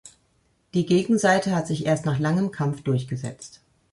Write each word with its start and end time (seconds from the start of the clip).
Die 0.73 0.87
Gegenseite 0.87 1.55
hat 1.55 1.67
sich 1.67 1.85
erst 1.85 2.07
nach 2.07 2.17
langem 2.17 2.49
Kampf 2.49 2.81
durchgesetzt. 2.81 3.61